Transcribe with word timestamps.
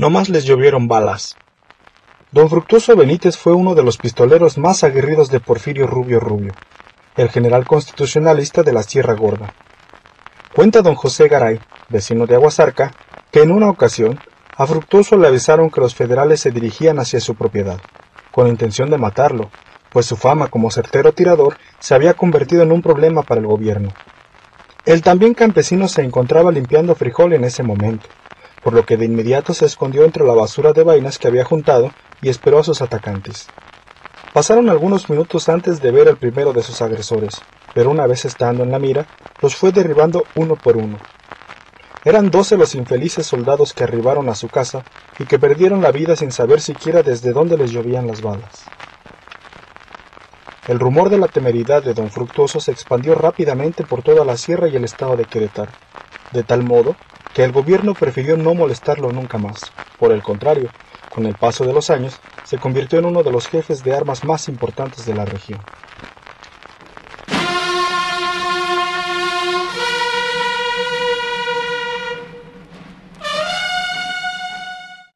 No 0.00 0.08
más 0.08 0.30
les 0.30 0.46
llovieron 0.46 0.88
balas. 0.88 1.36
Don 2.32 2.48
Fructuoso 2.48 2.96
Benítez 2.96 3.36
fue 3.36 3.52
uno 3.52 3.74
de 3.74 3.82
los 3.82 3.98
pistoleros 3.98 4.56
más 4.56 4.82
aguerridos 4.82 5.28
de 5.28 5.40
Porfirio 5.40 5.86
Rubio 5.86 6.20
Rubio, 6.20 6.54
el 7.18 7.28
general 7.28 7.66
constitucionalista 7.66 8.62
de 8.62 8.72
la 8.72 8.82
Sierra 8.82 9.12
Gorda. 9.12 9.52
Cuenta 10.54 10.80
don 10.80 10.94
José 10.94 11.28
Garay, 11.28 11.60
vecino 11.90 12.26
de 12.26 12.36
Aguasarca, 12.36 12.92
que 13.30 13.42
en 13.42 13.50
una 13.50 13.68
ocasión 13.68 14.18
a 14.56 14.66
Fructuoso 14.66 15.18
le 15.18 15.28
avisaron 15.28 15.68
que 15.68 15.82
los 15.82 15.94
federales 15.94 16.40
se 16.40 16.50
dirigían 16.50 16.98
hacia 16.98 17.20
su 17.20 17.34
propiedad, 17.34 17.78
con 18.30 18.48
intención 18.48 18.88
de 18.88 18.96
matarlo, 18.96 19.50
pues 19.92 20.06
su 20.06 20.16
fama 20.16 20.46
como 20.46 20.70
certero 20.70 21.12
tirador 21.12 21.58
se 21.78 21.94
había 21.94 22.14
convertido 22.14 22.62
en 22.62 22.72
un 22.72 22.80
problema 22.80 23.20
para 23.22 23.42
el 23.42 23.46
gobierno. 23.46 23.90
El 24.86 25.02
también 25.02 25.34
campesino 25.34 25.88
se 25.88 26.00
encontraba 26.00 26.50
limpiando 26.50 26.94
frijol 26.94 27.34
en 27.34 27.44
ese 27.44 27.62
momento, 27.62 28.08
por 28.62 28.72
lo 28.72 28.84
que 28.84 28.96
de 28.96 29.06
inmediato 29.06 29.54
se 29.54 29.66
escondió 29.66 30.04
entre 30.04 30.24
la 30.24 30.34
basura 30.34 30.72
de 30.72 30.82
vainas 30.82 31.18
que 31.18 31.28
había 31.28 31.44
juntado 31.44 31.90
y 32.22 32.28
esperó 32.28 32.58
a 32.58 32.64
sus 32.64 32.82
atacantes. 32.82 33.48
Pasaron 34.32 34.70
algunos 34.70 35.10
minutos 35.10 35.48
antes 35.48 35.80
de 35.80 35.90
ver 35.90 36.08
al 36.08 36.16
primero 36.16 36.52
de 36.52 36.62
sus 36.62 36.82
agresores, 36.82 37.42
pero 37.74 37.90
una 37.90 38.06
vez 38.06 38.24
estando 38.24 38.62
en 38.62 38.70
la 38.70 38.78
mira, 38.78 39.06
los 39.40 39.56
fue 39.56 39.72
derribando 39.72 40.24
uno 40.34 40.56
por 40.56 40.76
uno. 40.76 40.98
Eran 42.04 42.30
doce 42.30 42.56
los 42.56 42.74
infelices 42.74 43.26
soldados 43.26 43.74
que 43.74 43.84
arribaron 43.84 44.28
a 44.28 44.34
su 44.34 44.48
casa 44.48 44.84
y 45.18 45.24
que 45.24 45.38
perdieron 45.38 45.82
la 45.82 45.92
vida 45.92 46.16
sin 46.16 46.32
saber 46.32 46.60
siquiera 46.60 47.02
desde 47.02 47.32
dónde 47.32 47.58
les 47.58 47.72
llovían 47.72 48.06
las 48.06 48.22
balas. 48.22 48.64
El 50.66 50.78
rumor 50.78 51.10
de 51.10 51.18
la 51.18 51.26
temeridad 51.26 51.82
de 51.82 51.94
don 51.94 52.10
Fructuoso 52.10 52.60
se 52.60 52.70
expandió 52.70 53.14
rápidamente 53.16 53.84
por 53.84 54.02
toda 54.02 54.24
la 54.24 54.36
sierra 54.36 54.68
y 54.68 54.76
el 54.76 54.84
estado 54.84 55.16
de 55.16 55.24
Querétaro, 55.24 55.72
de 56.32 56.42
tal 56.42 56.62
modo 56.62 56.94
que 57.40 57.44
el 57.46 57.52
gobierno 57.52 57.94
prefirió 57.94 58.36
no 58.36 58.52
molestarlo 58.52 59.12
nunca 59.12 59.38
más. 59.38 59.72
Por 59.98 60.12
el 60.12 60.20
contrario, 60.20 60.68
con 61.08 61.24
el 61.24 61.34
paso 61.34 61.64
de 61.64 61.72
los 61.72 61.88
años, 61.88 62.20
se 62.44 62.58
convirtió 62.58 62.98
en 62.98 63.06
uno 63.06 63.22
de 63.22 63.32
los 63.32 63.48
jefes 63.48 63.82
de 63.82 63.94
armas 63.94 64.24
más 64.24 64.46
importantes 64.46 65.06
de 65.06 65.14
la 65.14 65.24
región. 65.24 65.58